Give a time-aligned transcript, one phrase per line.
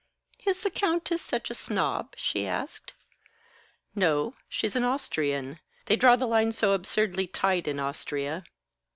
[0.47, 2.93] "Is the Countess such a snob?" she asked.
[3.93, 5.59] "No; she's an Austrian.
[5.85, 8.43] They draw the line so absurdly tight in Austria."